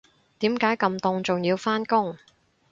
[0.39, 2.17] 點解咁凍仲要返工